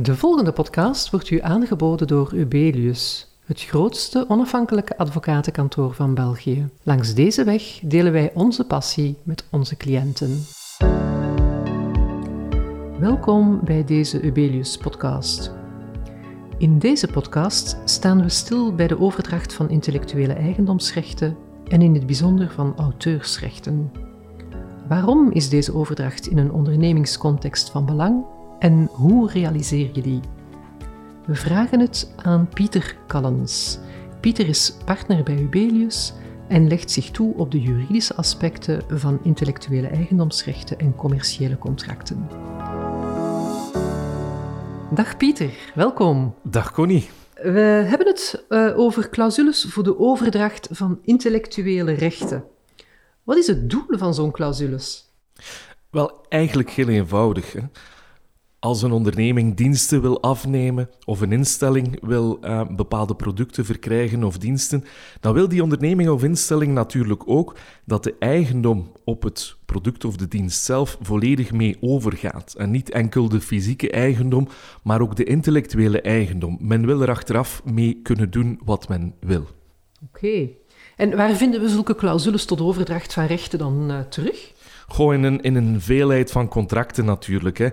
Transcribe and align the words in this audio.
De 0.00 0.16
volgende 0.16 0.52
podcast 0.52 1.10
wordt 1.10 1.30
u 1.30 1.40
aangeboden 1.40 2.06
door 2.06 2.34
Ubelius, 2.34 3.28
het 3.44 3.62
grootste 3.62 4.24
onafhankelijke 4.28 4.98
advocatenkantoor 4.98 5.94
van 5.94 6.14
België. 6.14 6.68
Langs 6.82 7.14
deze 7.14 7.44
weg 7.44 7.80
delen 7.82 8.12
wij 8.12 8.30
onze 8.34 8.66
passie 8.66 9.16
met 9.22 9.44
onze 9.50 9.76
cliënten. 9.76 10.44
Welkom 12.98 13.60
bij 13.64 13.84
deze 13.84 14.20
Ubelius 14.20 14.76
podcast. 14.76 15.52
In 16.58 16.78
deze 16.78 17.06
podcast 17.06 17.76
staan 17.84 18.22
we 18.22 18.28
stil 18.28 18.74
bij 18.74 18.86
de 18.86 19.00
overdracht 19.00 19.52
van 19.52 19.70
intellectuele 19.70 20.32
eigendomsrechten 20.32 21.36
en 21.64 21.82
in 21.82 21.94
het 21.94 22.06
bijzonder 22.06 22.50
van 22.50 22.76
auteursrechten. 22.76 23.92
Waarom 24.88 25.30
is 25.30 25.48
deze 25.48 25.74
overdracht 25.74 26.26
in 26.26 26.38
een 26.38 26.52
ondernemingscontext 26.52 27.70
van 27.70 27.86
belang 27.86 28.24
en 28.58 28.88
hoe 28.92 29.30
realiseer 29.30 29.90
je 29.92 30.02
die? 30.02 30.20
We 31.26 31.34
vragen 31.34 31.80
het 31.80 32.12
aan 32.16 32.48
Pieter 32.48 32.96
Callens. 33.06 33.78
Pieter 34.20 34.48
is 34.48 34.76
partner 34.84 35.22
bij 35.22 35.38
Ubelius 35.38 36.12
en 36.48 36.68
legt 36.68 36.90
zich 36.90 37.10
toe 37.10 37.34
op 37.34 37.50
de 37.50 37.60
juridische 37.60 38.14
aspecten 38.14 38.82
van 38.88 39.20
intellectuele 39.22 39.86
eigendomsrechten 39.86 40.78
en 40.78 40.94
commerciële 40.94 41.58
contracten. 41.58 42.28
Dag 44.90 45.16
Pieter, 45.16 45.50
welkom. 45.74 46.34
Dag 46.42 46.72
Connie. 46.72 47.08
We 47.34 47.84
hebben 47.88 48.06
het 48.06 48.44
uh, 48.48 48.78
over 48.78 49.08
clausules 49.08 49.66
voor 49.68 49.82
de 49.82 49.98
overdracht 49.98 50.68
van 50.70 50.98
intellectuele 51.02 51.92
rechten. 51.92 52.44
Wat 53.22 53.36
is 53.36 53.46
het 53.46 53.70
doel 53.70 53.86
van 53.88 54.14
zo'n 54.14 54.30
clausules? 54.30 55.04
Wel, 55.90 56.26
eigenlijk 56.28 56.70
heel 56.70 56.88
eenvoudig. 56.88 57.52
Hè? 57.52 57.60
Als 58.60 58.82
een 58.82 58.92
onderneming 58.92 59.56
diensten 59.56 60.00
wil 60.00 60.22
afnemen 60.22 60.90
of 61.04 61.20
een 61.20 61.32
instelling 61.32 61.98
wil 62.00 62.38
uh, 62.44 62.66
bepaalde 62.76 63.14
producten 63.14 63.64
verkrijgen 63.64 64.24
of 64.24 64.38
diensten, 64.38 64.84
dan 65.20 65.34
wil 65.34 65.48
die 65.48 65.62
onderneming 65.62 66.08
of 66.08 66.24
instelling 66.24 66.72
natuurlijk 66.72 67.22
ook 67.26 67.56
dat 67.84 68.04
de 68.04 68.14
eigendom 68.18 68.92
op 69.04 69.22
het 69.22 69.56
product 69.64 70.04
of 70.04 70.16
de 70.16 70.28
dienst 70.28 70.64
zelf 70.64 70.98
volledig 71.00 71.52
mee 71.52 71.76
overgaat. 71.80 72.54
En 72.54 72.70
niet 72.70 72.90
enkel 72.90 73.28
de 73.28 73.40
fysieke 73.40 73.90
eigendom, 73.90 74.48
maar 74.82 75.00
ook 75.00 75.16
de 75.16 75.24
intellectuele 75.24 76.00
eigendom. 76.00 76.58
Men 76.60 76.86
wil 76.86 77.02
er 77.02 77.10
achteraf 77.10 77.62
mee 77.64 78.00
kunnen 78.02 78.30
doen 78.30 78.60
wat 78.64 78.88
men 78.88 79.14
wil. 79.20 79.46
Oké. 80.06 80.48
En 80.96 81.16
waar 81.16 81.36
vinden 81.36 81.60
we 81.60 81.68
zulke 81.68 81.94
clausules 81.94 82.44
tot 82.44 82.60
overdracht 82.60 83.12
van 83.12 83.26
rechten 83.26 83.58
dan 83.58 83.90
uh, 83.90 84.00
terug? 84.00 84.52
Gewoon 84.88 85.14
in 85.14 85.22
een, 85.22 85.40
in 85.40 85.54
een 85.54 85.80
veelheid 85.80 86.30
van 86.30 86.48
contracten 86.48 87.04
natuurlijk. 87.04 87.58
Hè. 87.58 87.68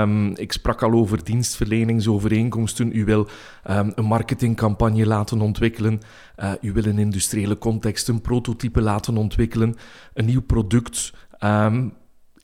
Um, 0.00 0.36
ik 0.36 0.52
sprak 0.52 0.82
al 0.82 0.92
over 0.92 1.24
dienstverleningsovereenkomsten. 1.24 2.96
U 2.96 3.04
wil 3.04 3.28
um, 3.70 3.92
een 3.94 4.04
marketingcampagne 4.04 5.06
laten 5.06 5.40
ontwikkelen. 5.40 6.00
Uh, 6.38 6.52
u 6.60 6.72
wil 6.72 6.84
in 6.84 6.98
industriële 6.98 7.58
context 7.58 8.08
een 8.08 8.20
prototype 8.20 8.80
laten 8.80 9.16
ontwikkelen. 9.16 9.76
Een 10.14 10.24
nieuw 10.24 10.42
product. 10.42 11.12
Um, 11.40 11.92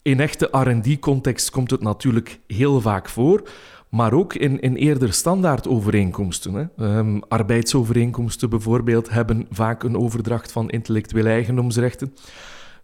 in 0.02 0.20
echte 0.20 0.48
R&D-context 0.50 1.50
komt 1.50 1.70
het 1.70 1.82
natuurlijk 1.82 2.40
heel 2.46 2.80
vaak 2.80 3.08
voor 3.08 3.48
maar 3.88 4.12
ook 4.12 4.34
in, 4.34 4.60
in 4.60 4.74
eerder 4.74 5.12
standaard 5.12 5.68
overeenkomsten. 5.68 6.54
Hè. 6.54 7.18
Arbeidsovereenkomsten 7.28 8.50
bijvoorbeeld 8.50 9.10
hebben 9.10 9.46
vaak 9.50 9.82
een 9.82 9.96
overdracht 9.96 10.52
van 10.52 10.70
intellectuele 10.70 11.28
eigendomsrechten 11.28 12.14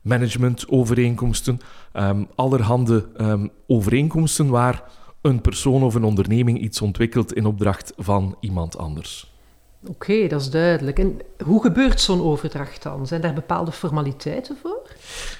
managementovereenkomsten, 0.09 1.61
um, 1.93 2.27
allerhande 2.35 3.09
um, 3.21 3.51
overeenkomsten 3.67 4.49
waar 4.49 4.83
een 5.21 5.41
persoon 5.41 5.83
of 5.83 5.95
een 5.95 6.05
onderneming 6.05 6.61
iets 6.61 6.81
ontwikkelt 6.81 7.33
in 7.33 7.47
opdracht 7.47 7.93
van 7.97 8.37
iemand 8.41 8.79
anders. 8.79 9.38
Oké, 9.89 10.27
dat 10.27 10.41
is 10.41 10.51
duidelijk. 10.51 10.99
En 10.99 11.19
hoe 11.45 11.63
gebeurt 11.63 12.01
zo'n 12.01 12.23
overdracht 12.23 12.83
dan? 12.83 13.07
Zijn 13.07 13.21
daar 13.21 13.35
bepaalde 13.35 13.73
formaliteiten 13.73 14.57
voor? 14.63 14.89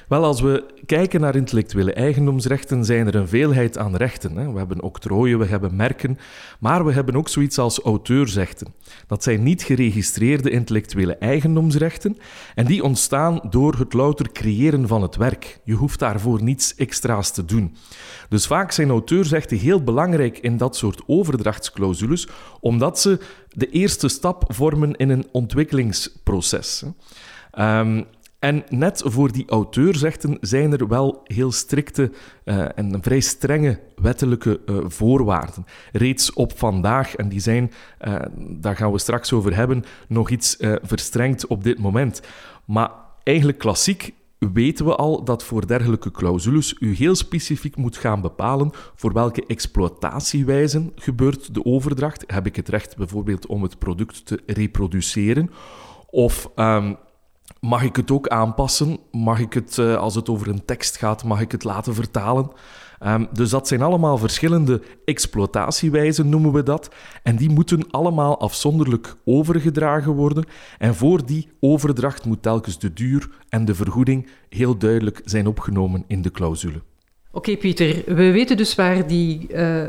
Wel, 0.09 0.25
als 0.25 0.41
we 0.41 0.65
kijken 0.87 1.21
naar 1.21 1.37
intellectuele 1.37 1.93
eigendomsrechten, 1.93 2.85
zijn 2.85 3.07
er 3.07 3.15
een 3.15 3.29
veelheid 3.29 3.79
aan 3.79 3.97
rechten. 3.97 4.37
Hè. 4.37 4.53
We 4.53 4.59
hebben 4.59 4.83
octrooien, 4.83 5.39
we 5.39 5.45
hebben 5.47 5.77
merken, 5.77 6.19
maar 6.59 6.85
we 6.85 6.93
hebben 6.93 7.17
ook 7.17 7.29
zoiets 7.29 7.59
als 7.59 7.81
auteursrechten. 7.81 8.75
Dat 9.07 9.23
zijn 9.23 9.43
niet 9.43 9.63
geregistreerde 9.63 10.51
intellectuele 10.51 11.17
eigendomsrechten 11.17 12.19
en 12.55 12.65
die 12.65 12.85
ontstaan 12.85 13.41
door 13.51 13.75
het 13.75 13.93
louter 13.93 14.33
creëren 14.33 14.89
van 14.89 15.03
het 15.03 15.17
werk. 15.17 15.61
Je 15.65 15.75
hoeft 15.75 15.99
daarvoor 15.99 16.43
niets 16.43 16.75
extra's 16.75 17.31
te 17.31 17.45
doen. 17.45 17.77
Dus 18.29 18.47
vaak 18.47 18.73
zijn 18.73 18.91
auteursrechten 18.91 19.57
heel 19.57 19.83
belangrijk 19.83 20.39
in 20.39 20.57
dat 20.57 20.77
soort 20.77 21.03
overdrachtsclausules, 21.07 22.29
omdat 22.61 23.01
ze 23.01 23.19
de 23.49 23.71
eerste 23.71 24.09
stap 24.09 24.45
vormen 24.49 24.97
in 24.97 25.11
een 25.11 25.27
ontwikkelingsproces. 25.33 26.85
Um, 27.59 28.07
en 28.39 28.65
net 28.69 29.03
voor 29.05 29.33
die 29.33 29.49
auteursrechten 29.49 30.39
zijn 30.41 30.73
er 30.73 30.89
wel 30.89 31.21
heel 31.25 31.53
strikte 31.53 32.11
uh, 32.45 32.67
en 32.75 32.99
vrij 33.03 33.21
strenge 33.21 33.81
wettelijke 33.97 34.61
uh, 34.67 34.77
voorwaarden. 34.87 35.67
Reeds 35.93 36.33
op 36.33 36.59
vandaag, 36.59 37.15
en 37.15 37.29
die 37.29 37.41
zijn, 37.41 37.73
uh, 38.07 38.15
daar 38.37 38.77
gaan 38.77 38.93
we 38.93 38.99
straks 38.99 39.33
over 39.33 39.55
hebben, 39.55 39.85
nog 40.09 40.31
iets 40.31 40.57
verstrengd 40.83 41.47
op 41.47 41.65
dit 41.65 41.79
moment. 41.79 42.21
Maar 42.65 42.91
eigenlijk 43.23 43.59
klassiek 43.59 44.15
weten 44.39 44.85
we 44.85 44.97
al 44.97 45.25
dat 45.25 45.45
voor 45.45 45.67
dergelijke 45.67 46.11
clausules 46.11 46.77
u 46.79 46.95
heel 46.95 47.15
specifiek 47.15 47.77
moet 47.77 47.97
gaan 47.97 48.21
bepalen 48.21 48.71
voor 48.95 49.13
welke 49.13 49.47
exploitatiewijzen 49.47 50.93
gebeurt 50.95 51.55
de 51.55 51.65
overdracht. 51.65 52.25
Heb 52.27 52.47
ik 52.47 52.57
het 52.57 52.69
recht 52.69 52.97
bijvoorbeeld 52.97 53.47
om 53.47 53.63
het 53.63 53.79
product 53.79 54.27
te 54.27 54.41
reproduceren? 54.47 55.51
Of 56.11 56.51
um, 56.57 56.97
Mag 57.61 57.83
ik 57.83 57.97
het 57.97 58.11
ook 58.11 58.29
aanpassen? 58.29 58.99
Mag 59.11 59.39
ik 59.39 59.53
het, 59.53 59.77
uh, 59.77 59.97
als 59.97 60.15
het 60.15 60.29
over 60.29 60.49
een 60.49 60.65
tekst 60.65 60.97
gaat, 60.97 61.25
mag 61.25 61.41
ik 61.41 61.53
het 61.53 61.65
laten 61.65 61.95
vertalen? 61.95 62.51
Um, 63.07 63.29
dus 63.33 63.51
dat 63.51 63.69
zijn 63.69 63.83
allemaal 63.83 64.19
verschillende 64.19 64.83
exploitatiewijzen, 65.05 66.29
noemen 66.29 66.53
we 66.53 66.63
dat. 66.63 66.89
En 67.23 67.37
die 67.37 67.51
moeten 67.51 67.91
allemaal 67.91 68.41
afzonderlijk 68.41 69.15
overgedragen 69.25 70.13
worden. 70.13 70.45
En 70.79 70.95
voor 70.95 71.27
die 71.27 71.49
overdracht 71.61 72.25
moet 72.25 72.43
telkens 72.43 72.79
de 72.79 72.93
duur 72.93 73.29
en 73.49 73.65
de 73.65 73.75
vergoeding 73.75 74.29
heel 74.49 74.79
duidelijk 74.79 75.21
zijn 75.25 75.47
opgenomen 75.47 76.05
in 76.07 76.23
de 76.23 76.31
clausule. 76.31 76.81
Oké, 77.31 77.57
Pieter. 77.57 78.03
We 78.07 78.33
weten 78.33 78.57
dus 78.57 78.75
waar 78.75 79.07
die 79.07 79.47
uh, 79.53 79.85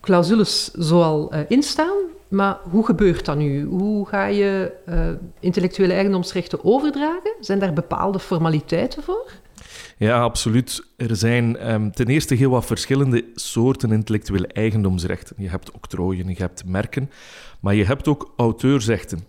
clausules 0.00 0.70
zoal 0.70 1.34
uh, 1.34 1.40
in 1.48 1.62
staan. 1.62 1.96
Maar 2.28 2.58
hoe 2.70 2.84
gebeurt 2.84 3.24
dat 3.24 3.36
nu? 3.36 3.64
Hoe 3.64 4.06
ga 4.06 4.26
je 4.26 4.72
uh, 4.88 5.08
intellectuele 5.40 5.92
eigendomsrechten 5.92 6.64
overdragen? 6.64 7.34
Zijn 7.40 7.58
daar 7.58 7.72
bepaalde 7.72 8.18
formaliteiten 8.18 9.02
voor? 9.02 9.30
Ja, 10.02 10.20
absoluut. 10.20 10.86
Er 10.96 11.16
zijn 11.16 11.72
um, 11.72 11.92
ten 11.92 12.06
eerste 12.06 12.34
heel 12.34 12.50
wat 12.50 12.66
verschillende 12.66 13.24
soorten 13.34 13.92
intellectuele 13.92 14.46
eigendomsrechten. 14.46 15.36
Je 15.38 15.48
hebt 15.48 15.70
octrooien, 15.70 16.28
je 16.28 16.34
hebt 16.36 16.64
merken, 16.64 17.10
maar 17.60 17.74
je 17.74 17.84
hebt 17.84 18.08
ook 18.08 18.32
auteursrechten. 18.36 19.24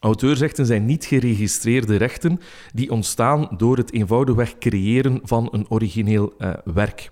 Auteursrechten 0.00 0.66
zijn 0.66 0.86
niet 0.86 1.04
geregistreerde 1.04 1.96
rechten 1.96 2.40
die 2.74 2.90
ontstaan 2.90 3.48
door 3.56 3.76
het 3.76 3.92
eenvoudigweg 3.92 4.58
creëren 4.58 5.20
van 5.22 5.48
een 5.52 5.70
origineel 5.70 6.32
uh, 6.38 6.52
werk. 6.64 7.10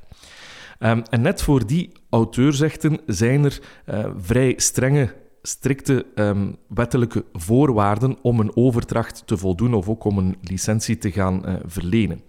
Um, 0.78 1.02
en 1.02 1.20
net 1.20 1.42
voor 1.42 1.66
die 1.66 1.92
auteursrechten 2.10 3.00
zijn 3.06 3.44
er 3.44 3.60
uh, 3.86 4.06
vrij 4.16 4.54
strenge 4.56 5.14
strikte 5.46 6.06
um, 6.14 6.56
wettelijke 6.68 7.24
voorwaarden 7.32 8.16
om 8.22 8.40
een 8.40 8.56
overdracht 8.56 9.26
te 9.26 9.36
voldoen 9.36 9.74
of 9.74 9.88
ook 9.88 10.04
om 10.04 10.18
een 10.18 10.36
licentie 10.40 10.98
te 10.98 11.10
gaan 11.10 11.42
uh, 11.48 11.54
verlenen. 11.64 12.22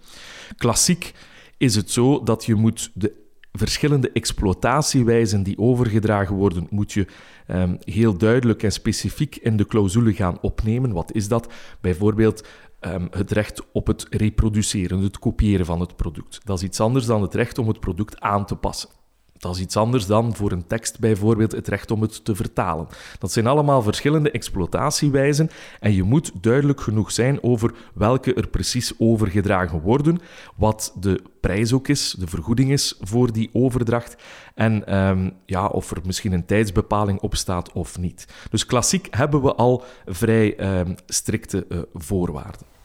Klassiek 0.56 1.12
is 1.56 1.74
het 1.74 1.90
zo 1.90 2.22
dat 2.22 2.44
je 2.44 2.54
moet 2.54 2.90
de 2.94 3.26
verschillende 3.52 4.12
exploitatiewijzen 4.12 5.42
die 5.42 5.58
overgedragen 5.58 6.34
worden, 6.34 6.66
moet 6.70 6.92
je 6.92 7.06
um, 7.46 7.78
heel 7.80 8.18
duidelijk 8.18 8.62
en 8.62 8.72
specifiek 8.72 9.36
in 9.36 9.56
de 9.56 9.66
clausule 9.66 10.12
gaan 10.12 10.40
opnemen. 10.40 10.92
Wat 10.92 11.12
is 11.12 11.28
dat? 11.28 11.52
Bijvoorbeeld 11.80 12.46
um, 12.80 13.08
het 13.10 13.30
recht 13.30 13.62
op 13.72 13.86
het 13.86 14.06
reproduceren, 14.10 15.00
het 15.00 15.18
kopiëren 15.18 15.66
van 15.66 15.80
het 15.80 15.96
product. 15.96 16.40
Dat 16.44 16.58
is 16.58 16.64
iets 16.64 16.80
anders 16.80 17.06
dan 17.06 17.22
het 17.22 17.34
recht 17.34 17.58
om 17.58 17.68
het 17.68 17.80
product 17.80 18.20
aan 18.20 18.46
te 18.46 18.56
passen. 18.56 18.97
Dat 19.38 19.54
is 19.54 19.60
iets 19.60 19.76
anders 19.76 20.06
dan 20.06 20.36
voor 20.36 20.52
een 20.52 20.66
tekst 20.66 20.98
bijvoorbeeld 20.98 21.52
het 21.52 21.68
recht 21.68 21.90
om 21.90 22.02
het 22.02 22.24
te 22.24 22.34
vertalen. 22.34 22.86
Dat 23.18 23.32
zijn 23.32 23.46
allemaal 23.46 23.82
verschillende 23.82 24.30
exploitatiewijzen 24.30 25.50
en 25.80 25.92
je 25.92 26.02
moet 26.02 26.32
duidelijk 26.40 26.80
genoeg 26.80 27.12
zijn 27.12 27.42
over 27.42 27.74
welke 27.94 28.34
er 28.34 28.48
precies 28.48 28.92
overgedragen 28.98 29.80
worden, 29.80 30.20
wat 30.56 30.94
de 31.00 31.22
prijs 31.40 31.72
ook 31.72 31.88
is, 31.88 32.16
de 32.18 32.26
vergoeding 32.26 32.70
is 32.70 32.96
voor 33.00 33.32
die 33.32 33.50
overdracht 33.52 34.16
en 34.54 34.96
um, 34.96 35.32
ja, 35.46 35.66
of 35.66 35.90
er 35.90 36.00
misschien 36.04 36.32
een 36.32 36.46
tijdsbepaling 36.46 37.20
op 37.20 37.34
staat 37.34 37.72
of 37.72 37.98
niet. 37.98 38.26
Dus 38.50 38.66
klassiek 38.66 39.06
hebben 39.10 39.42
we 39.42 39.54
al 39.54 39.84
vrij 40.06 40.78
um, 40.80 40.94
strikte 41.06 41.66
uh, 41.68 41.78
voorwaarden. 41.94 42.77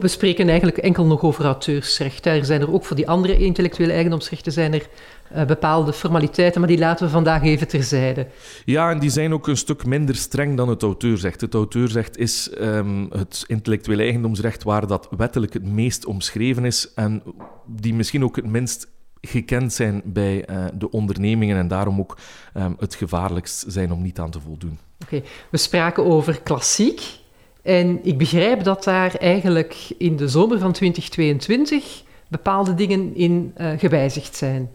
We 0.00 0.08
spreken 0.08 0.48
eigenlijk 0.48 0.78
enkel 0.78 1.04
nog 1.04 1.22
over 1.22 1.44
auteursrecht. 1.44 2.26
Er 2.26 2.44
zijn 2.44 2.60
er 2.60 2.72
ook 2.72 2.84
voor 2.84 2.96
die 2.96 3.08
andere 3.08 3.36
intellectuele 3.36 3.92
eigendomsrechten 3.92 4.52
zijn 4.52 4.72
er 4.72 4.86
uh, 5.34 5.44
bepaalde 5.44 5.92
formaliteiten, 5.92 6.60
maar 6.60 6.68
die 6.68 6.78
laten 6.78 7.06
we 7.06 7.12
vandaag 7.12 7.42
even 7.42 7.68
terzijde. 7.68 8.26
Ja, 8.64 8.90
en 8.90 8.98
die 8.98 9.10
zijn 9.10 9.32
ook 9.32 9.48
een 9.48 9.56
stuk 9.56 9.86
minder 9.86 10.16
streng 10.16 10.56
dan 10.56 10.68
het 10.68 10.82
auteursrecht. 10.82 11.40
Het 11.40 11.54
auteursrecht 11.54 12.18
is 12.18 12.50
um, 12.60 13.08
het 13.10 13.44
intellectuele 13.46 14.02
eigendomsrecht 14.02 14.62
waar 14.62 14.86
dat 14.86 15.08
wettelijk 15.16 15.52
het 15.52 15.66
meest 15.66 16.06
omschreven 16.06 16.64
is 16.64 16.92
en 16.94 17.22
die 17.66 17.94
misschien 17.94 18.24
ook 18.24 18.36
het 18.36 18.46
minst 18.46 18.88
gekend 19.20 19.72
zijn 19.72 20.02
bij 20.04 20.50
uh, 20.50 20.64
de 20.74 20.90
ondernemingen 20.90 21.56
en 21.56 21.68
daarom 21.68 21.98
ook 21.98 22.18
um, 22.56 22.76
het 22.78 22.94
gevaarlijkst 22.94 23.64
zijn 23.66 23.92
om 23.92 24.02
niet 24.02 24.18
aan 24.18 24.30
te 24.30 24.40
voldoen. 24.40 24.78
Oké, 25.04 25.16
okay. 25.16 25.28
we 25.50 25.56
spraken 25.56 26.04
over 26.04 26.40
klassiek. 26.42 27.24
En 27.66 27.98
ik 28.02 28.18
begrijp 28.18 28.64
dat 28.64 28.84
daar 28.84 29.14
eigenlijk 29.14 29.76
in 29.98 30.16
de 30.16 30.28
zomer 30.28 30.58
van 30.58 30.72
2022 30.72 32.02
bepaalde 32.28 32.74
dingen 32.74 33.14
in 33.14 33.52
uh, 33.58 33.70
gewijzigd 33.78 34.36
zijn. 34.36 34.70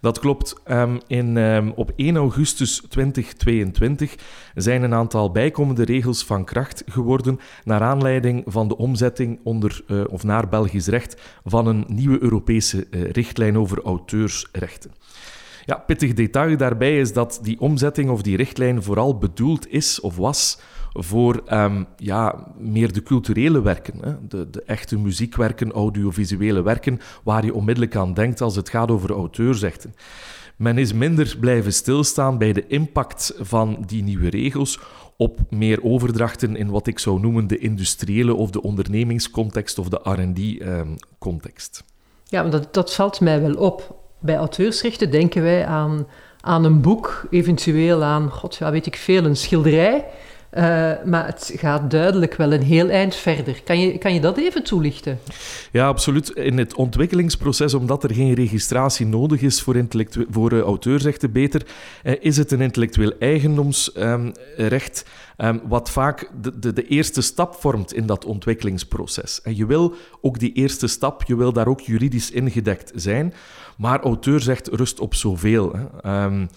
Dat 0.00 0.18
klopt. 0.18 0.54
Um, 0.70 1.00
in, 1.06 1.36
um, 1.36 1.72
op 1.76 1.92
1 1.96 2.16
augustus 2.16 2.82
2022 2.88 4.14
zijn 4.54 4.82
een 4.82 4.94
aantal 4.94 5.30
bijkomende 5.30 5.84
regels 5.84 6.24
van 6.24 6.44
kracht 6.44 6.82
geworden 6.86 7.40
naar 7.64 7.80
aanleiding 7.80 8.42
van 8.46 8.68
de 8.68 8.76
omzetting 8.76 9.38
onder, 9.42 9.82
uh, 9.86 10.04
of 10.08 10.24
naar 10.24 10.48
Belgisch 10.48 10.86
recht 10.86 11.20
van 11.44 11.66
een 11.66 11.84
nieuwe 11.88 12.22
Europese 12.22 12.86
uh, 12.90 13.10
richtlijn 13.10 13.58
over 13.58 13.82
auteursrechten. 13.82 14.90
Ja, 15.64 15.76
pittig 15.76 16.14
detail 16.14 16.56
daarbij 16.56 17.00
is 17.00 17.12
dat 17.12 17.38
die 17.42 17.60
omzetting 17.60 18.10
of 18.10 18.22
die 18.22 18.36
richtlijn 18.36 18.82
vooral 18.82 19.18
bedoeld 19.18 19.72
is 19.72 20.00
of 20.00 20.16
was 20.16 20.58
voor 20.92 21.42
um, 21.52 21.86
ja, 21.96 22.46
meer 22.58 22.92
de 22.92 23.02
culturele 23.02 23.62
werken, 23.62 23.94
hè? 24.00 24.14
De, 24.28 24.50
de, 24.50 24.62
echte 24.62 24.98
muziekwerken, 24.98 25.72
audiovisuele 25.72 26.62
werken, 26.62 27.00
waar 27.22 27.44
je 27.44 27.54
onmiddellijk 27.54 27.96
aan 27.96 28.14
denkt 28.14 28.40
als 28.40 28.56
het 28.56 28.68
gaat 28.68 28.90
over 28.90 29.10
auteursrechten. 29.10 29.94
Men 30.56 30.78
is 30.78 30.92
minder 30.92 31.36
blijven 31.40 31.72
stilstaan 31.72 32.38
bij 32.38 32.52
de 32.52 32.66
impact 32.66 33.34
van 33.38 33.82
die 33.86 34.02
nieuwe 34.02 34.30
regels 34.30 34.80
op 35.16 35.40
meer 35.50 35.82
overdrachten 35.82 36.56
in 36.56 36.70
wat 36.70 36.86
ik 36.86 36.98
zou 36.98 37.20
noemen 37.20 37.46
de 37.46 37.58
industriële 37.58 38.34
of 38.34 38.50
de 38.50 38.62
ondernemingscontext 38.62 39.78
of 39.78 39.88
de 39.88 40.00
RD-context. 40.02 41.84
Um, 41.86 41.96
ja, 42.24 42.42
dat, 42.42 42.74
dat 42.74 42.94
valt 42.94 43.20
mij 43.20 43.40
wel 43.40 43.54
op. 43.54 43.96
Bij 44.20 44.36
auteursrechten 44.36 45.10
denken 45.10 45.42
wij 45.42 45.66
aan, 45.66 46.06
aan 46.40 46.64
een 46.64 46.80
boek, 46.80 47.26
eventueel 47.30 48.02
aan, 48.02 48.30
god 48.30 48.56
ja, 48.56 48.70
weet 48.70 48.86
ik 48.86 48.96
veel, 48.96 49.24
een 49.24 49.36
schilderij. 49.36 50.04
Uh, 50.52 50.62
maar 51.04 51.26
het 51.26 51.52
gaat 51.56 51.90
duidelijk 51.90 52.34
wel 52.34 52.52
een 52.52 52.62
heel 52.62 52.88
eind 52.88 53.14
verder. 53.14 53.62
Kan 53.64 53.80
je, 53.80 53.98
kan 53.98 54.14
je 54.14 54.20
dat 54.20 54.36
even 54.36 54.62
toelichten? 54.62 55.18
Ja, 55.72 55.86
absoluut. 55.86 56.28
In 56.28 56.58
het 56.58 56.74
ontwikkelingsproces, 56.74 57.74
omdat 57.74 58.04
er 58.04 58.14
geen 58.14 58.34
registratie 58.34 59.06
nodig 59.06 59.40
is 59.40 59.62
voor, 59.62 59.86
voor 60.30 60.52
uh, 60.52 60.60
auteursrechten 60.60 61.32
beter, 61.32 61.66
uh, 62.04 62.12
is 62.20 62.36
het 62.36 62.52
een 62.52 62.60
intellectueel 62.60 63.12
eigendomsrecht 63.18 65.04
um, 65.36 65.60
wat 65.64 65.90
vaak 65.90 66.30
de, 66.40 66.58
de, 66.58 66.72
de, 66.72 66.86
eerste 66.86 67.20
stap 67.20 67.54
vormt 67.54 67.92
in 67.94 68.06
dat 68.06 68.24
ontwikkelingsproces. 68.24 69.42
En 69.42 69.56
je 69.56 69.66
wil 69.66 69.94
ook 70.20 70.38
die 70.38 70.52
eerste 70.52 70.86
stap, 70.86 71.24
je 71.24 71.36
wil 71.36 71.52
daar 71.52 71.68
ook 71.68 71.80
juridisch 71.80 72.30
ingedekt 72.30 72.92
zijn, 72.94 73.34
maar 73.76 74.00
auteursrecht 74.00 74.68
rust 74.68 75.00
op 75.00 75.14
zoveel. 75.14 75.72
Hè. 75.72 76.24
Um, 76.24 76.48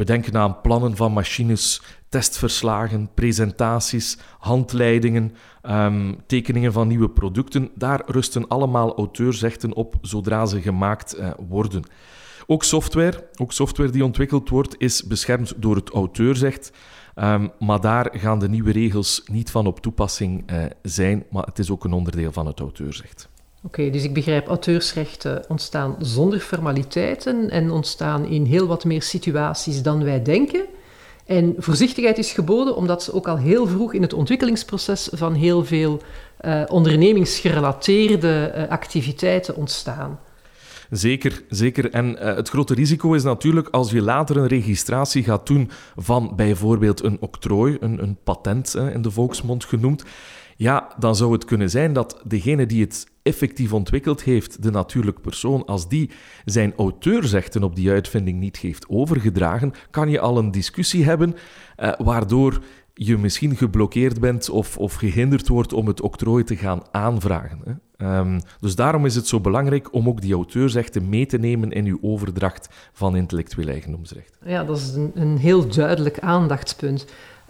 we 0.00 0.06
denken 0.06 0.36
aan 0.36 0.60
plannen 0.60 0.96
van 0.96 1.12
machines, 1.12 1.82
testverslagen, 2.10 3.10
presentaties, 3.14 4.18
handleidingen, 4.38 5.32
um, 5.62 6.16
tekeningen 6.26 6.72
van 6.72 6.88
nieuwe 6.88 7.10
producten. 7.10 7.70
Daar 7.74 8.02
rusten 8.06 8.48
allemaal 8.48 8.96
auteursrechten 8.96 9.74
op 9.74 9.94
zodra 10.00 10.46
ze 10.46 10.60
gemaakt 10.60 11.18
uh, 11.18 11.30
worden. 11.48 11.82
Ook 12.46 12.64
software, 12.64 13.28
ook 13.36 13.52
software 13.52 13.90
die 13.90 14.04
ontwikkeld 14.04 14.48
wordt, 14.48 14.74
is 14.78 15.04
beschermd 15.04 15.52
door 15.56 15.76
het 15.76 15.90
auteursrecht. 15.90 16.72
Um, 17.14 17.50
maar 17.58 17.80
daar 17.80 18.08
gaan 18.12 18.38
de 18.38 18.48
nieuwe 18.48 18.72
regels 18.72 19.22
niet 19.30 19.50
van 19.50 19.66
op 19.66 19.80
toepassing 19.80 20.52
uh, 20.52 20.64
zijn, 20.82 21.24
maar 21.30 21.44
het 21.44 21.58
is 21.58 21.70
ook 21.70 21.84
een 21.84 21.92
onderdeel 21.92 22.32
van 22.32 22.46
het 22.46 22.60
auteursrecht. 22.60 23.28
Oké, 23.62 23.90
dus 23.90 24.04
ik 24.04 24.14
begrijp, 24.14 24.46
auteursrechten 24.46 25.44
ontstaan 25.48 25.96
zonder 25.98 26.40
formaliteiten 26.40 27.50
en 27.50 27.70
ontstaan 27.70 28.24
in 28.24 28.44
heel 28.44 28.66
wat 28.66 28.84
meer 28.84 29.02
situaties 29.02 29.82
dan 29.82 30.04
wij 30.04 30.22
denken. 30.22 30.66
En 31.30 31.54
voorzichtigheid 31.58 32.18
is 32.18 32.32
geboden 32.32 32.76
omdat 32.76 33.02
ze 33.02 33.12
ook 33.12 33.28
al 33.28 33.36
heel 33.36 33.66
vroeg 33.66 33.94
in 33.94 34.02
het 34.02 34.12
ontwikkelingsproces 34.12 35.08
van 35.12 35.34
heel 35.34 35.64
veel 35.64 36.00
uh, 36.44 36.62
ondernemingsgerelateerde 36.68 38.52
uh, 38.56 38.68
activiteiten 38.68 39.56
ontstaan. 39.56 40.18
Zeker, 40.90 41.42
zeker. 41.48 41.90
En 41.90 42.10
uh, 42.12 42.34
het 42.34 42.48
grote 42.48 42.74
risico 42.74 43.12
is 43.12 43.22
natuurlijk 43.22 43.68
als 43.68 43.90
je 43.90 44.02
later 44.02 44.36
een 44.36 44.46
registratie 44.46 45.22
gaat 45.22 45.46
doen 45.46 45.70
van 45.96 46.32
bijvoorbeeld 46.36 47.02
een 47.02 47.16
octrooi, 47.20 47.76
een, 47.80 48.02
een 48.02 48.16
patent 48.24 48.74
in 48.74 49.02
de 49.02 49.10
volksmond 49.10 49.64
genoemd. 49.64 50.04
Ja, 50.56 50.88
dan 50.98 51.16
zou 51.16 51.32
het 51.32 51.44
kunnen 51.44 51.70
zijn 51.70 51.92
dat 51.92 52.20
degene 52.24 52.66
die 52.66 52.82
het 52.82 53.06
effectief 53.30 53.72
ontwikkeld 53.72 54.22
heeft, 54.22 54.62
de 54.62 54.70
natuurlijke 54.70 55.20
persoon, 55.20 55.64
als 55.66 55.88
die 55.88 56.10
zijn 56.44 56.72
auteursrechten 56.76 57.62
op 57.62 57.76
die 57.76 57.90
uitvinding 57.90 58.38
niet 58.38 58.58
heeft 58.58 58.88
overgedragen, 58.88 59.72
kan 59.90 60.08
je 60.08 60.20
al 60.20 60.38
een 60.38 60.50
discussie 60.50 61.04
hebben 61.04 61.34
uh, 61.78 61.92
waardoor 61.98 62.62
je 62.94 63.18
misschien 63.18 63.56
geblokkeerd 63.56 64.20
bent 64.20 64.50
of, 64.50 64.78
of 64.78 64.94
gehinderd 64.94 65.48
wordt 65.48 65.72
om 65.72 65.86
het 65.86 66.00
octrooi 66.00 66.44
te 66.44 66.56
gaan 66.56 66.82
aanvragen. 66.90 67.60
Hè. 67.64 67.72
Um, 68.18 68.40
dus 68.60 68.74
daarom 68.74 69.06
is 69.06 69.14
het 69.14 69.26
zo 69.26 69.40
belangrijk 69.40 69.94
om 69.94 70.08
ook 70.08 70.20
die 70.20 70.34
auteursrechten 70.34 71.08
mee 71.08 71.26
te 71.26 71.38
nemen 71.38 71.70
in 71.70 71.86
uw 71.86 71.98
overdracht 72.02 72.68
van 72.92 73.16
intellectueel 73.16 73.68
eigendomsrecht. 73.68 74.38
Ja, 74.44 74.64
dat 74.64 74.76
is 74.76 74.94
een, 75.14 75.36
heel 75.36 75.68
duidelijk 75.68 76.18
aandachtspunt. 76.18 77.06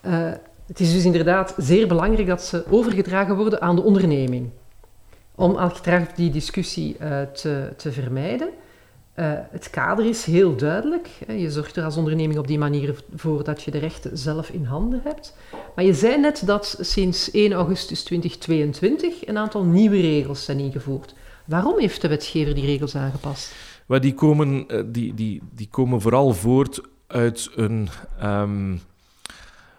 Uh, 0.07 0.31
het 0.67 0.81
is 0.81 0.93
dus 0.93 1.05
inderdaad 1.05 1.55
zeer 1.57 1.89
belangrijk 1.89 2.27
dat 2.27 2.43
ze 2.43 2.65
overgedragen 2.71 3.37
worden 3.37 3.61
aan 3.61 3.77
de 3.77 3.83
onderneming. 3.83 4.51
Om 5.41 5.57
achteraf 5.57 6.13
die 6.13 6.31
discussie 6.31 6.97
uh, 7.01 7.23
te, 7.23 7.73
te 7.77 7.93
vermijden. 7.93 8.49
Uh, 8.49 9.33
het 9.51 9.71
kader 9.71 10.07
is 10.07 10.25
heel 10.25 10.57
duidelijk. 10.57 11.09
Je 11.29 11.51
zorgt 11.51 11.77
er 11.77 11.85
als 11.85 11.97
onderneming 11.97 12.39
op 12.39 12.47
die 12.47 12.59
manier 12.59 13.05
voor 13.15 13.45
dat 13.45 13.63
je 13.63 13.71
de 13.71 13.79
rechten 13.79 14.19
zelf 14.19 14.51
in 14.51 14.65
handen 14.65 15.01
hebt. 15.05 15.37
Maar 15.75 15.85
je 15.85 15.95
zei 15.95 16.19
net 16.19 16.43
dat 16.47 16.79
sinds 16.81 17.31
1 17.31 17.53
augustus 17.53 18.03
2022 18.03 19.27
een 19.27 19.39
aantal 19.39 19.65
nieuwe 19.65 20.01
regels 20.01 20.45
zijn 20.45 20.59
ingevoerd. 20.59 21.15
Waarom 21.45 21.79
heeft 21.79 22.01
de 22.01 22.09
wetgever 22.09 22.55
die 22.55 22.67
regels 22.67 22.97
aangepast? 22.97 23.55
Well, 23.87 24.01
die, 24.01 24.15
komen, 24.15 24.69
eh, 24.69 24.83
die, 24.87 25.15
die, 25.15 25.43
die 25.55 25.69
komen 25.71 26.01
vooral 26.01 26.35
voort 26.35 26.81
uit 27.07 27.51
een 27.55 27.89
um, 28.23 28.81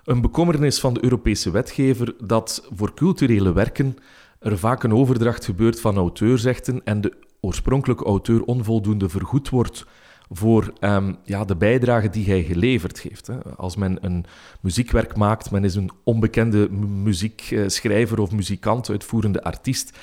een 0.05 0.21
bekommernis 0.21 0.79
van 0.79 0.93
de 0.93 1.03
Europese 1.03 1.51
wetgever 1.51 2.13
dat 2.23 2.67
voor 2.71 2.93
culturele 2.93 3.53
werken 3.53 3.97
er 4.41 4.57
vaak 4.57 4.83
een 4.83 4.93
overdracht 4.93 5.45
gebeurt 5.45 5.81
van 5.81 5.97
auteursrechten 5.97 6.81
en 6.83 7.01
de 7.01 7.13
oorspronkelijke 7.39 8.05
auteur 8.05 8.43
onvoldoende 8.43 9.09
vergoed 9.09 9.49
wordt 9.49 9.85
voor 10.29 10.73
um, 10.79 11.17
ja, 11.23 11.45
de 11.45 11.55
bijdrage 11.55 12.09
die 12.09 12.25
hij 12.25 12.43
geleverd 12.43 13.01
heeft. 13.01 13.27
Hè. 13.27 13.55
Als 13.55 13.75
men 13.75 13.97
een 14.01 14.25
muziekwerk 14.61 15.15
maakt, 15.15 15.51
men 15.51 15.63
is 15.63 15.75
een 15.75 15.91
onbekende 16.03 16.69
muziekschrijver 16.71 18.19
of 18.19 18.31
muzikant, 18.31 18.89
uitvoerende 18.89 19.43
artiest. 19.43 19.97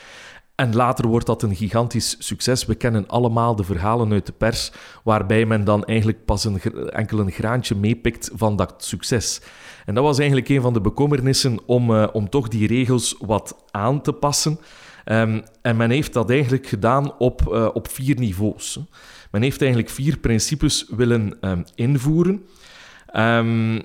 En 0.58 0.74
later 0.74 1.06
wordt 1.06 1.26
dat 1.26 1.42
een 1.42 1.56
gigantisch 1.56 2.16
succes. 2.18 2.66
We 2.66 2.74
kennen 2.74 3.08
allemaal 3.08 3.56
de 3.56 3.64
verhalen 3.64 4.12
uit 4.12 4.26
de 4.26 4.32
pers, 4.32 4.72
waarbij 5.04 5.46
men 5.46 5.64
dan 5.64 5.84
eigenlijk 5.84 6.24
pas 6.24 6.44
een 6.44 6.60
enkel 6.90 7.18
een 7.18 7.30
graantje 7.30 7.74
meepikt 7.74 8.30
van 8.34 8.56
dat 8.56 8.74
succes. 8.78 9.40
En 9.86 9.94
dat 9.94 10.04
was 10.04 10.18
eigenlijk 10.18 10.48
een 10.48 10.60
van 10.60 10.72
de 10.72 10.80
bekommernissen 10.80 11.58
om, 11.66 11.90
uh, 11.90 12.06
om 12.12 12.28
toch 12.28 12.48
die 12.48 12.66
regels 12.66 13.16
wat 13.18 13.64
aan 13.70 14.02
te 14.02 14.12
passen. 14.12 14.58
Um, 15.04 15.42
en 15.62 15.76
men 15.76 15.90
heeft 15.90 16.12
dat 16.12 16.30
eigenlijk 16.30 16.66
gedaan 16.66 17.18
op, 17.18 17.42
uh, 17.48 17.68
op 17.72 17.88
vier 17.88 18.18
niveaus. 18.18 18.78
Men 19.30 19.42
heeft 19.42 19.60
eigenlijk 19.60 19.90
vier 19.92 20.18
principes 20.18 20.86
willen 20.88 21.38
um, 21.40 21.64
invoeren. 21.74 22.46
Um, 23.16 23.82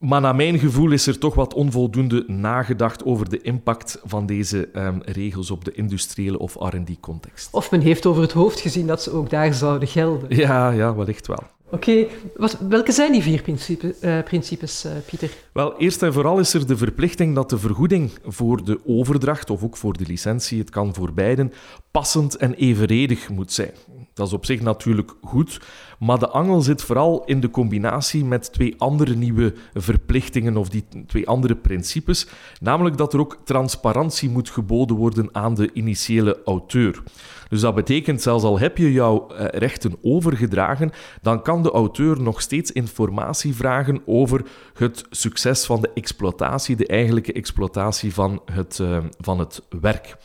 maar 0.00 0.20
naar 0.20 0.36
mijn 0.36 0.58
gevoel 0.58 0.90
is 0.90 1.06
er 1.06 1.18
toch 1.18 1.34
wat 1.34 1.54
onvoldoende 1.54 2.24
nagedacht 2.26 3.04
over 3.04 3.28
de 3.28 3.40
impact 3.40 4.00
van 4.04 4.26
deze 4.26 4.68
um, 4.74 5.00
regels 5.04 5.50
op 5.50 5.64
de 5.64 5.72
industriële 5.72 6.38
of 6.38 6.54
R&D-context. 6.54 7.48
Of 7.52 7.70
men 7.70 7.80
heeft 7.80 8.06
over 8.06 8.22
het 8.22 8.32
hoofd 8.32 8.60
gezien 8.60 8.86
dat 8.86 9.02
ze 9.02 9.10
ook 9.10 9.30
daar 9.30 9.54
zouden 9.54 9.88
gelden. 9.88 10.36
Ja, 10.36 10.70
ja 10.70 10.94
wellicht 10.94 11.26
wel. 11.26 11.42
Oké, 11.72 12.06
okay. 12.36 12.58
welke 12.68 12.92
zijn 12.92 13.12
die 13.12 13.22
vier 13.22 13.42
principe, 13.42 13.94
uh, 14.00 14.22
principes, 14.22 14.84
uh, 14.84 14.92
Pieter? 15.06 15.30
Wel, 15.52 15.78
eerst 15.78 16.02
en 16.02 16.12
vooral 16.12 16.38
is 16.38 16.54
er 16.54 16.66
de 16.66 16.76
verplichting 16.76 17.34
dat 17.34 17.50
de 17.50 17.58
vergoeding 17.58 18.10
voor 18.24 18.64
de 18.64 18.80
overdracht 18.86 19.50
of 19.50 19.62
ook 19.62 19.76
voor 19.76 19.96
de 19.96 20.04
licentie, 20.06 20.58
het 20.58 20.70
kan 20.70 20.94
voor 20.94 21.12
beiden, 21.12 21.52
passend 21.90 22.36
en 22.36 22.54
evenredig 22.54 23.28
moet 23.28 23.52
zijn. 23.52 23.72
Dat 24.20 24.28
is 24.28 24.34
op 24.34 24.44
zich 24.44 24.60
natuurlijk 24.60 25.14
goed, 25.22 25.60
maar 25.98 26.18
de 26.18 26.28
angel 26.28 26.60
zit 26.60 26.82
vooral 26.82 27.24
in 27.24 27.40
de 27.40 27.50
combinatie 27.50 28.24
met 28.24 28.52
twee 28.52 28.74
andere 28.78 29.14
nieuwe 29.14 29.54
verplichtingen 29.74 30.56
of 30.56 30.68
die 30.68 30.84
twee 31.06 31.28
andere 31.28 31.56
principes, 31.56 32.26
namelijk 32.60 32.96
dat 32.96 33.12
er 33.12 33.20
ook 33.20 33.38
transparantie 33.44 34.30
moet 34.30 34.50
geboden 34.50 34.96
worden 34.96 35.28
aan 35.32 35.54
de 35.54 35.70
initiële 35.72 36.40
auteur. 36.44 37.02
Dus 37.48 37.60
dat 37.60 37.74
betekent, 37.74 38.22
zelfs 38.22 38.44
al 38.44 38.58
heb 38.58 38.76
je 38.76 38.92
jouw 38.92 39.28
eh, 39.28 39.46
rechten 39.58 39.96
overgedragen, 40.02 40.90
dan 41.22 41.42
kan 41.42 41.62
de 41.62 41.70
auteur 41.70 42.22
nog 42.22 42.40
steeds 42.40 42.72
informatie 42.72 43.54
vragen 43.54 44.02
over 44.06 44.44
het 44.74 45.04
succes 45.10 45.66
van 45.66 45.80
de 45.80 45.90
exploitatie, 45.94 46.76
de 46.76 46.86
eigenlijke 46.86 47.32
exploitatie 47.32 48.14
van 48.14 48.42
het, 48.52 48.78
uh, 48.78 48.98
van 49.18 49.38
het 49.38 49.62
werk. 49.80 50.16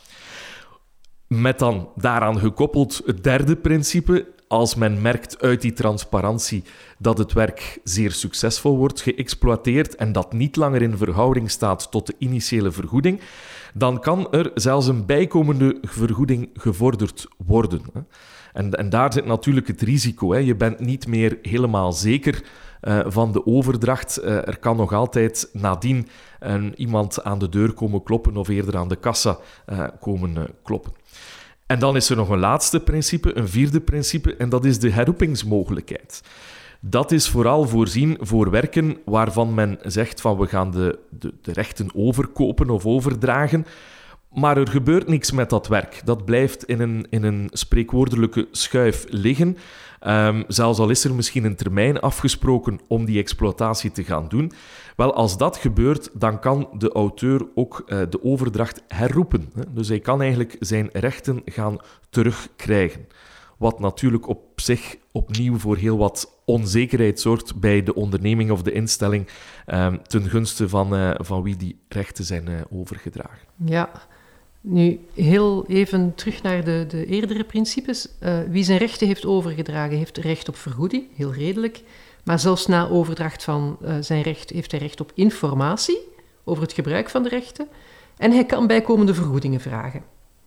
Met 1.28 1.58
dan 1.58 1.88
daaraan 1.96 2.38
gekoppeld 2.38 3.02
het 3.06 3.24
derde 3.24 3.56
principe. 3.56 4.34
Als 4.48 4.74
men 4.74 5.02
merkt 5.02 5.40
uit 5.40 5.60
die 5.60 5.72
transparantie 5.72 6.64
dat 6.98 7.18
het 7.18 7.32
werk 7.32 7.78
zeer 7.84 8.12
succesvol 8.12 8.76
wordt 8.76 9.00
geëxploiteerd 9.00 9.94
en 9.94 10.12
dat 10.12 10.32
niet 10.32 10.56
langer 10.56 10.82
in 10.82 10.96
verhouding 10.96 11.50
staat 11.50 11.90
tot 11.90 12.06
de 12.06 12.14
initiële 12.18 12.72
vergoeding, 12.72 13.20
dan 13.74 14.00
kan 14.00 14.32
er 14.32 14.50
zelfs 14.54 14.86
een 14.86 15.06
bijkomende 15.06 15.78
vergoeding 15.82 16.50
gevorderd 16.54 17.26
worden. 17.46 17.82
En, 18.52 18.72
en 18.72 18.88
daar 18.88 19.12
zit 19.12 19.24
natuurlijk 19.24 19.66
het 19.66 19.82
risico. 19.82 20.32
Hè. 20.32 20.38
Je 20.38 20.54
bent 20.54 20.80
niet 20.80 21.06
meer 21.06 21.38
helemaal 21.42 21.92
zeker 21.92 22.42
uh, 22.82 23.00
van 23.06 23.32
de 23.32 23.46
overdracht. 23.46 24.20
Uh, 24.22 24.48
er 24.48 24.58
kan 24.58 24.76
nog 24.76 24.92
altijd 24.92 25.48
nadien 25.52 26.08
uh, 26.42 26.64
iemand 26.74 27.22
aan 27.24 27.38
de 27.38 27.48
deur 27.48 27.72
komen 27.72 28.02
kloppen 28.02 28.36
of 28.36 28.48
eerder 28.48 28.76
aan 28.76 28.88
de 28.88 28.96
kassa 28.96 29.38
komen 30.00 30.46
kloppen. 30.62 30.92
En 31.66 31.78
dan 31.78 31.96
is 31.96 32.10
er 32.10 32.16
nog 32.16 32.28
een 32.28 32.38
laatste 32.38 32.80
principe, 32.80 33.36
een 33.36 33.48
vierde 33.48 33.80
principe, 33.80 34.36
en 34.36 34.48
dat 34.48 34.64
is 34.64 34.78
de 34.78 34.90
herroepingsmogelijkheid. 34.90 36.22
Dat 36.80 37.12
is 37.12 37.28
vooral 37.28 37.64
voorzien 37.64 38.16
voor 38.20 38.50
werken 38.50 38.98
waarvan 39.04 39.54
men 39.54 39.78
zegt 39.82 40.20
van 40.20 40.38
we 40.38 40.46
gaan 40.46 40.70
de, 40.70 40.98
de, 41.10 41.34
de 41.42 41.52
rechten 41.52 41.90
overkopen 41.94 42.70
of 42.70 42.86
overdragen. 42.86 43.66
Maar 44.36 44.56
er 44.56 44.68
gebeurt 44.68 45.08
niks 45.08 45.30
met 45.30 45.50
dat 45.50 45.66
werk. 45.66 46.00
Dat 46.04 46.24
blijft 46.24 46.64
in 46.64 46.80
een, 46.80 47.06
in 47.10 47.22
een 47.22 47.48
spreekwoordelijke 47.52 48.48
schuif 48.50 49.04
liggen. 49.08 49.56
Um, 50.06 50.44
zelfs 50.48 50.78
al 50.78 50.90
is 50.90 51.04
er 51.04 51.14
misschien 51.14 51.44
een 51.44 51.56
termijn 51.56 52.00
afgesproken 52.00 52.80
om 52.88 53.04
die 53.04 53.18
exploitatie 53.18 53.90
te 53.92 54.04
gaan 54.04 54.28
doen. 54.28 54.52
Wel, 54.96 55.14
als 55.14 55.38
dat 55.38 55.56
gebeurt, 55.56 56.10
dan 56.12 56.40
kan 56.40 56.68
de 56.78 56.92
auteur 56.92 57.46
ook 57.54 57.84
uh, 57.86 58.00
de 58.10 58.24
overdracht 58.24 58.82
herroepen. 58.88 59.50
Hè? 59.54 59.62
Dus 59.72 59.88
hij 59.88 60.00
kan 60.00 60.20
eigenlijk 60.20 60.56
zijn 60.60 60.88
rechten 60.92 61.42
gaan 61.44 61.78
terugkrijgen. 62.10 63.06
Wat 63.58 63.78
natuurlijk 63.78 64.28
op 64.28 64.60
zich 64.60 64.96
opnieuw 65.12 65.58
voor 65.58 65.76
heel 65.76 65.98
wat 65.98 66.40
onzekerheid 66.44 67.20
zorgt 67.20 67.60
bij 67.60 67.82
de 67.82 67.94
onderneming 67.94 68.50
of 68.50 68.62
de 68.62 68.72
instelling 68.72 69.28
um, 69.66 70.02
ten 70.02 70.28
gunste 70.28 70.68
van, 70.68 70.94
uh, 70.94 71.14
van 71.18 71.42
wie 71.42 71.56
die 71.56 71.78
rechten 71.88 72.24
zijn 72.24 72.48
uh, 72.48 72.60
overgedragen. 72.70 73.48
Ja, 73.64 73.90
nu, 74.68 75.00
heel 75.14 75.66
even 75.66 76.14
terug 76.14 76.42
naar 76.42 76.64
de, 76.64 76.84
de 76.88 77.06
eerdere 77.06 77.44
principes. 77.44 78.08
Uh, 78.22 78.38
wie 78.50 78.64
zijn 78.64 78.78
rechten 78.78 79.06
heeft 79.06 79.26
overgedragen, 79.26 79.96
heeft 79.96 80.16
recht 80.16 80.48
op 80.48 80.56
vergoeding, 80.56 81.04
heel 81.14 81.32
redelijk. 81.32 81.82
Maar 82.24 82.38
zelfs 82.38 82.66
na 82.66 82.88
overdracht 82.88 83.44
van 83.44 83.76
uh, 83.82 83.94
zijn 84.00 84.22
recht 84.22 84.50
heeft 84.50 84.70
hij 84.70 84.80
recht 84.80 85.00
op 85.00 85.12
informatie 85.14 85.98
over 86.44 86.62
het 86.62 86.72
gebruik 86.72 87.10
van 87.10 87.22
de 87.22 87.28
rechten. 87.28 87.68
En 88.16 88.32
hij 88.32 88.44
kan 88.44 88.66
bijkomende 88.66 89.14
vergoedingen 89.14 89.60
vragen. 89.60 90.02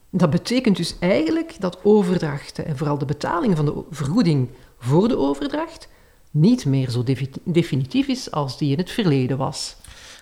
Dat 0.09 0.29
betekent 0.29 0.77
dus 0.77 0.95
eigenlijk 0.99 1.55
dat 1.59 1.79
overdrachten 1.83 2.65
en 2.65 2.77
vooral 2.77 2.97
de 2.97 3.05
betaling 3.05 3.55
van 3.55 3.65
de 3.65 3.83
vergoeding 3.91 4.49
voor 4.79 5.07
de 5.07 5.17
overdracht 5.17 5.89
niet 6.31 6.65
meer 6.65 6.89
zo 6.89 7.03
definitief 7.43 8.07
is 8.07 8.31
als 8.31 8.57
die 8.57 8.71
in 8.71 8.77
het 8.77 8.91
verleden 8.91 9.37
was. 9.37 9.75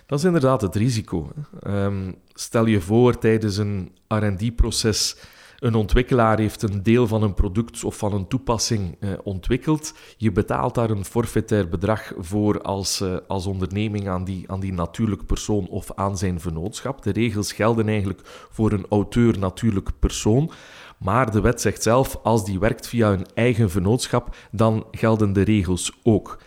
Dat 0.06 0.18
is 0.18 0.24
inderdaad 0.24 0.60
het 0.60 0.74
risico. 0.74 1.30
Um, 1.66 2.14
stel 2.40 2.66
je 2.66 2.80
voor 2.80 3.18
tijdens 3.18 3.56
een 3.56 3.92
RD-proces. 4.08 5.16
Een 5.58 5.74
ontwikkelaar 5.74 6.38
heeft 6.38 6.62
een 6.62 6.82
deel 6.82 7.06
van 7.06 7.22
een 7.22 7.34
product 7.34 7.84
of 7.84 7.96
van 7.96 8.12
een 8.12 8.28
toepassing 8.28 8.96
eh, 9.00 9.10
ontwikkeld. 9.22 9.94
Je 10.16 10.32
betaalt 10.32 10.74
daar 10.74 10.90
een 10.90 11.04
forfaitair 11.04 11.68
bedrag 11.68 12.12
voor 12.18 12.62
als, 12.62 13.00
uh, 13.00 13.16
als 13.28 13.46
onderneming 13.46 14.08
aan 14.08 14.24
die, 14.24 14.50
aan 14.50 14.60
die 14.60 14.72
natuurlijk 14.72 15.26
persoon 15.26 15.68
of 15.68 15.92
aan 15.94 16.18
zijn 16.18 16.40
vennootschap. 16.40 17.02
De 17.02 17.12
regels 17.12 17.52
gelden 17.52 17.88
eigenlijk 17.88 18.20
voor 18.50 18.72
een 18.72 18.86
auteur 18.88 19.38
natuurlijk 19.38 19.90
persoon. 19.98 20.50
Maar 20.98 21.30
de 21.30 21.40
wet 21.40 21.60
zegt 21.60 21.82
zelf, 21.82 22.18
als 22.22 22.44
die 22.44 22.58
werkt 22.58 22.88
via 22.88 23.12
een 23.12 23.26
eigen 23.34 23.70
vennootschap, 23.70 24.36
dan 24.50 24.86
gelden 24.90 25.32
de 25.32 25.42
regels 25.42 25.92
ook. 26.02 26.38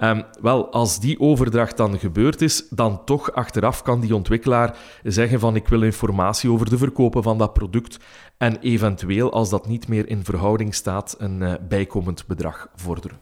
Um, 0.00 0.24
wel, 0.40 0.72
als 0.72 1.00
die 1.00 1.20
overdracht 1.20 1.76
dan 1.76 1.98
gebeurd 1.98 2.42
is, 2.42 2.68
dan 2.70 3.04
toch 3.04 3.32
achteraf 3.32 3.82
kan 3.82 4.00
die 4.00 4.14
ontwikkelaar 4.14 4.78
zeggen 5.02 5.40
van 5.40 5.56
ik 5.56 5.68
wil 5.68 5.82
informatie 5.82 6.50
over 6.50 6.70
de 6.70 6.78
verkopen 6.78 7.22
van 7.22 7.38
dat 7.38 7.52
product 7.52 7.98
en 8.36 8.58
eventueel, 8.58 9.32
als 9.32 9.50
dat 9.50 9.66
niet 9.66 9.88
meer 9.88 10.08
in 10.08 10.24
verhouding 10.24 10.74
staat, 10.74 11.14
een 11.18 11.40
uh, 11.40 11.52
bijkomend 11.68 12.26
bedrag 12.26 12.68
vorderen. 12.74 13.18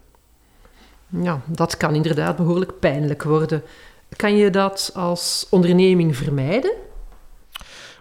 Ja, 1.09 1.40
dat 1.47 1.76
kan 1.76 1.95
inderdaad 1.95 2.37
behoorlijk 2.37 2.78
pijnlijk 2.78 3.23
worden. 3.23 3.62
Kan 4.16 4.37
je 4.37 4.50
dat 4.50 4.90
als 4.95 5.47
onderneming 5.50 6.16
vermijden? 6.16 6.73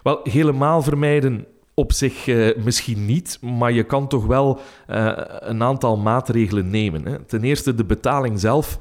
Wel, 0.02 0.20
helemaal 0.22 0.82
vermijden 0.82 1.46
op 1.74 1.92
zich 1.92 2.26
uh, 2.26 2.56
misschien 2.56 3.06
niet, 3.06 3.38
maar 3.40 3.72
je 3.72 3.82
kan 3.82 4.08
toch 4.08 4.26
wel 4.26 4.60
uh, 4.90 5.12
een 5.38 5.62
aantal 5.62 5.96
maatregelen 5.96 6.70
nemen. 6.70 7.06
Hè. 7.06 7.24
Ten 7.24 7.44
eerste 7.44 7.74
de 7.74 7.84
betaling 7.84 8.40
zelf. 8.40 8.78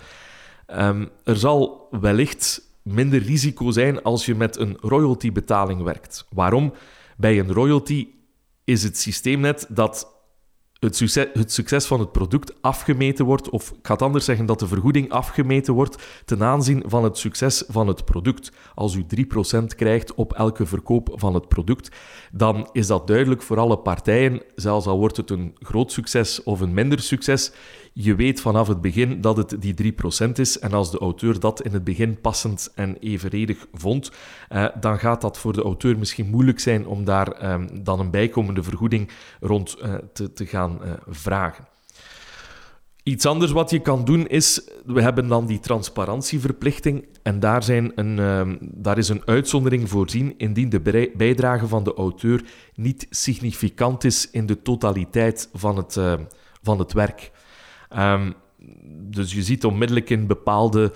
Um, 0.67 1.09
er 1.23 1.37
zal 1.37 1.87
wellicht 1.91 2.61
minder 2.81 3.21
risico 3.21 3.71
zijn 3.71 4.03
als 4.03 4.25
je 4.25 4.35
met 4.35 4.57
een 4.57 4.77
royalty-betaling 4.81 5.81
werkt. 5.81 6.27
Waarom? 6.29 6.73
Bij 7.17 7.39
een 7.39 7.51
royalty 7.51 8.07
is 8.63 8.83
het 8.83 8.97
systeem 8.97 9.39
net 9.39 9.65
dat 9.69 10.07
het 10.83 11.51
succes, 11.51 11.85
van 11.85 11.99
het 11.99 12.11
product 12.11 12.53
afgemeten 12.61 13.25
wordt, 13.25 13.49
of 13.49 13.69
ik 13.69 13.77
ga 13.81 13.93
het 13.93 14.01
anders 14.01 14.25
zeggen, 14.25 14.45
dat 14.45 14.59
de 14.59 14.67
vergoeding 14.67 15.11
afgemeten 15.11 15.73
wordt 15.73 16.03
ten 16.25 16.43
aanzien 16.43 16.83
van 16.85 17.03
het 17.03 17.17
succes 17.17 17.63
van 17.67 17.87
het 17.87 18.05
product. 18.05 18.51
Als 18.75 18.95
u 18.95 19.05
3% 19.59 19.63
krijgt 19.75 20.13
op 20.13 20.33
elke 20.33 20.65
verkoop 20.65 21.09
van 21.15 21.33
het 21.33 21.47
product, 21.47 21.95
dan 22.31 22.69
is 22.71 22.87
dat 22.87 23.07
duidelijk 23.07 23.41
voor 23.41 23.59
alle 23.59 23.77
partijen, 23.77 24.41
zelfs 24.55 24.85
al 24.85 24.97
wordt 24.97 25.17
het 25.17 25.29
een 25.29 25.55
groot 25.59 25.91
succes 25.91 26.43
of 26.43 26.59
een 26.59 26.73
minder 26.73 26.99
succes. 26.99 27.51
Je 27.93 28.15
weet 28.15 28.41
vanaf 28.41 28.67
het 28.67 28.81
begin 28.81 29.21
dat 29.21 29.37
het 29.37 29.55
die 29.59 29.93
3% 30.27 30.31
is. 30.33 30.59
En 30.59 30.73
als 30.73 30.91
de 30.91 30.97
auteur 30.97 31.39
dat 31.39 31.61
in 31.61 31.73
het 31.73 31.83
begin 31.83 32.21
passend 32.21 32.71
en 32.75 32.97
evenredig 32.99 33.67
vond, 33.73 34.11
eh, 34.49 34.65
dan 34.79 34.99
gaat 34.99 35.21
dat 35.21 35.37
voor 35.37 35.53
de 35.53 35.61
auteur 35.61 35.97
misschien 35.97 36.29
moeilijk 36.29 36.59
zijn 36.59 36.87
om 36.87 37.05
daar 37.05 37.31
eh, 37.31 37.61
dan 37.81 37.99
een 37.99 38.11
bijkomende 38.11 38.63
vergoeding 38.63 39.09
rond 39.39 39.77
uh, 39.81 39.93
te, 40.13 40.33
te 40.33 40.45
gaan 40.45 40.83
eh, 40.83 40.91
vragen. 41.07 41.67
Iets 43.03 43.25
anders 43.25 43.51
wat 43.51 43.69
je 43.69 43.79
kan 43.79 44.05
doen 44.05 44.27
is, 44.27 44.69
we 44.85 45.01
hebben 45.01 45.27
dan 45.27 45.45
die 45.45 45.59
transparantieverplichting 45.59 47.05
en 47.23 47.39
daar, 47.39 47.63
zijn 47.63 47.91
een, 47.95 48.17
uh, 48.17 48.55
daar 48.61 48.97
is 48.97 49.09
een 49.09 49.21
uitzondering 49.25 49.89
voorzien 49.89 50.33
indien 50.37 50.69
de 50.69 51.11
bijdrage 51.17 51.67
van 51.67 51.83
de 51.83 51.93
auteur 51.93 52.43
niet 52.75 53.07
significant 53.09 54.03
is 54.03 54.29
in 54.29 54.45
de 54.45 54.61
totaliteit 54.61 55.49
van 55.53 55.77
het, 55.77 55.95
uh, 55.95 56.13
van 56.61 56.79
het 56.79 56.93
werk. 56.93 57.31
Um, 57.97 58.33
dus 59.09 59.33
je 59.33 59.43
ziet 59.43 59.65
onmiddellijk 59.65 60.09
in 60.09 60.27
bepaalde 60.27 60.91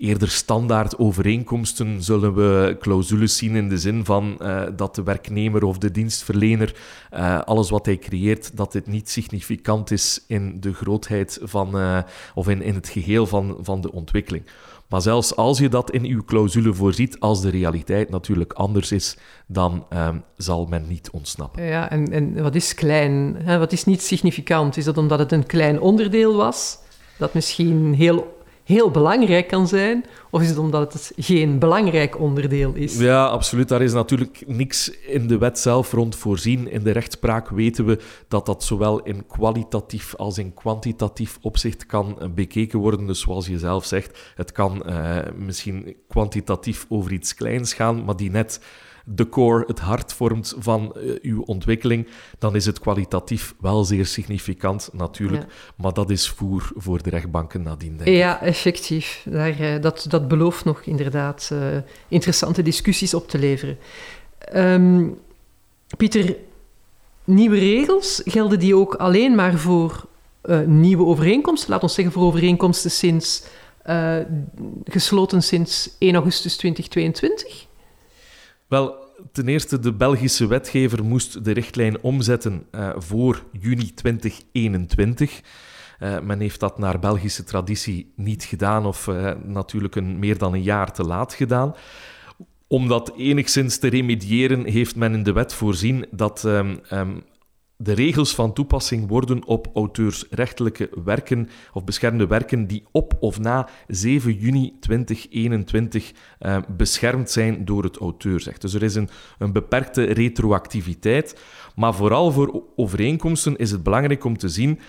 eerder 0.00 0.28
standaard 0.28 0.98
overeenkomsten 0.98 2.02
zullen 2.02 2.34
we 2.34 2.76
clausules 2.80 3.36
zien 3.36 3.56
in 3.56 3.68
de 3.68 3.78
zin 3.78 4.04
van 4.04 4.38
uh, 4.42 4.62
dat 4.76 4.94
de 4.94 5.02
werknemer 5.02 5.64
of 5.64 5.78
de 5.78 5.90
dienstverlener 5.90 6.74
uh, 7.14 7.40
alles 7.40 7.70
wat 7.70 7.86
hij 7.86 7.96
creëert, 7.96 8.56
dat 8.56 8.72
dit 8.72 8.86
niet 8.86 9.10
significant 9.10 9.90
is 9.90 10.24
in 10.26 10.60
de 10.60 10.72
grootheid 10.72 11.38
van, 11.42 11.76
uh, 11.76 11.98
of 12.34 12.48
in, 12.48 12.62
in 12.62 12.74
het 12.74 12.88
geheel 12.88 13.26
van, 13.26 13.58
van 13.60 13.80
de 13.80 13.92
ontwikkeling. 13.92 14.44
Maar 14.90 15.00
zelfs 15.00 15.36
als 15.36 15.58
je 15.58 15.68
dat 15.68 15.90
in 15.90 16.04
uw 16.04 16.24
clausule 16.24 16.74
voorziet, 16.74 17.20
als 17.20 17.40
de 17.40 17.50
realiteit 17.50 18.10
natuurlijk 18.10 18.52
anders 18.52 18.92
is, 18.92 19.16
dan 19.46 19.86
um, 19.92 20.22
zal 20.36 20.66
men 20.66 20.84
niet 20.88 21.10
ontsnappen. 21.10 21.64
Ja, 21.64 21.90
en, 21.90 22.12
en 22.12 22.42
wat 22.42 22.54
is 22.54 22.74
klein? 22.74 23.36
Hè? 23.42 23.58
Wat 23.58 23.72
is 23.72 23.84
niet 23.84 24.02
significant? 24.02 24.76
Is 24.76 24.84
dat 24.84 24.98
omdat 24.98 25.18
het 25.18 25.32
een 25.32 25.46
klein 25.46 25.80
onderdeel 25.80 26.36
was, 26.36 26.78
dat 27.18 27.34
misschien 27.34 27.94
heel 27.94 28.38
heel 28.70 28.90
belangrijk 28.90 29.48
kan 29.48 29.68
zijn? 29.68 30.04
Of 30.30 30.42
is 30.42 30.48
het 30.48 30.58
omdat 30.58 30.92
het 30.92 31.12
geen 31.16 31.58
belangrijk 31.58 32.20
onderdeel 32.20 32.74
is? 32.74 32.98
Ja, 32.98 33.26
absoluut. 33.26 33.68
Daar 33.68 33.82
is 33.82 33.92
natuurlijk 33.92 34.42
niks 34.46 34.90
in 34.90 35.26
de 35.26 35.38
wet 35.38 35.58
zelf 35.58 35.92
rond 35.92 36.16
voorzien. 36.16 36.70
In 36.70 36.82
de 36.82 36.90
rechtspraak 36.90 37.48
weten 37.48 37.84
we 37.84 37.98
dat 38.28 38.46
dat 38.46 38.64
zowel 38.64 39.02
in 39.02 39.26
kwalitatief 39.26 40.14
als 40.16 40.38
in 40.38 40.54
kwantitatief 40.54 41.38
opzicht 41.40 41.86
kan 41.86 42.18
bekeken 42.34 42.78
worden. 42.78 43.06
Dus 43.06 43.20
zoals 43.20 43.46
je 43.46 43.58
zelf 43.58 43.84
zegt, 43.84 44.32
het 44.34 44.52
kan 44.52 44.82
uh, 44.86 45.16
misschien 45.36 45.96
kwantitatief 46.08 46.86
over 46.88 47.12
iets 47.12 47.34
kleins 47.34 47.72
gaan, 47.72 48.04
maar 48.04 48.16
die 48.16 48.30
net 48.30 48.60
de 49.04 49.28
core, 49.28 49.64
het 49.66 49.78
hart 49.78 50.12
vormt 50.12 50.54
van 50.58 50.94
uh, 50.96 51.18
uw 51.22 51.42
ontwikkeling, 51.42 52.06
dan 52.38 52.56
is 52.56 52.66
het 52.66 52.80
kwalitatief 52.80 53.54
wel 53.60 53.84
zeer 53.84 54.06
significant, 54.06 54.88
natuurlijk. 54.92 55.44
Maar 55.76 55.92
dat 55.92 56.10
is 56.10 56.28
voer 56.28 56.70
voor 56.76 57.02
de 57.02 57.10
rechtbanken 57.10 57.62
nadien, 57.62 57.96
denk 57.96 58.08
ik. 58.08 58.16
Ja, 58.16 58.40
effectief. 58.40 59.26
Daar, 59.30 59.60
uh, 59.60 59.80
dat, 59.80 60.06
dat 60.08 60.28
belooft 60.28 60.64
nog 60.64 60.82
inderdaad 60.82 61.50
uh, 61.52 61.58
interessante 62.08 62.62
discussies 62.62 63.14
op 63.14 63.28
te 63.28 63.38
leveren. 63.38 63.78
Um, 64.54 65.18
Pieter, 65.96 66.36
nieuwe 67.24 67.58
regels, 67.58 68.22
gelden 68.24 68.58
die 68.58 68.76
ook 68.76 68.94
alleen 68.94 69.34
maar 69.34 69.58
voor 69.58 70.08
nieuwe 70.66 71.04
overeenkomsten? 71.04 71.70
Laat 71.70 71.82
ons 71.82 71.94
zeggen 71.94 72.12
voor 72.12 72.22
overeenkomsten 72.22 72.90
sinds 72.90 73.42
gesloten 74.84 75.42
sinds 75.42 75.96
1 75.98 76.14
augustus 76.14 76.56
2022? 76.56 77.68
Wel, 78.70 78.96
ten 79.32 79.48
eerste, 79.48 79.78
de 79.78 79.92
Belgische 79.92 80.46
wetgever 80.46 81.04
moest 81.04 81.44
de 81.44 81.52
richtlijn 81.52 82.02
omzetten 82.02 82.66
uh, 82.72 82.90
voor 82.96 83.44
juni 83.52 83.94
2021. 83.94 85.40
Uh, 86.00 86.16
eh, 86.16 86.22
men 86.22 86.40
heeft 86.40 86.60
dat 86.60 86.78
naar 86.78 86.98
Belgische 86.98 87.44
traditie 87.44 88.12
niet 88.16 88.44
gedaan, 88.44 88.86
of 88.86 89.10
natuurlijk 89.44 89.96
een, 89.96 90.18
meer 90.18 90.38
dan 90.38 90.52
een 90.52 90.62
jaar 90.62 90.92
te 90.92 91.02
laat 91.02 91.34
gedaan. 91.34 91.74
Om 92.66 92.88
dat 92.88 93.12
enigszins 93.16 93.78
te 93.78 93.88
remediëren, 93.88 94.64
heeft 94.64 94.96
men 94.96 95.14
in 95.14 95.22
de 95.22 95.32
wet 95.32 95.54
voorzien 95.54 96.06
dat 96.10 96.42
um, 96.44 96.80
um, 96.92 97.22
de 97.82 97.92
regels 97.92 98.34
van 98.34 98.52
toepassing 98.52 99.08
worden 99.08 99.44
op 99.46 99.70
auteursrechtelijke 99.74 100.90
werken 101.04 101.48
of 101.72 101.84
beschermde 101.84 102.26
werken 102.26 102.66
die 102.66 102.84
op 102.92 103.16
of 103.20 103.38
na 103.38 103.68
7 103.86 104.34
juni 104.34 104.76
2021 104.80 106.12
eh, 106.38 106.58
beschermd 106.76 107.30
zijn 107.30 107.64
door 107.64 107.82
het 107.82 107.96
auteursrecht. 107.96 108.60
Dus 108.60 108.74
er 108.74 108.82
is 108.82 108.94
een, 108.94 109.08
beperkte 109.52 110.04
retroactiviteit, 110.04 111.40
maar 111.74 111.94
vooral 111.94 112.32
voor 112.32 112.62
overeenkomsten 112.76 113.56
is 113.56 113.70
het 113.70 113.82
belangrijk 113.82 114.24
om 114.24 114.38
te 114.38 114.48
zien 114.48 114.80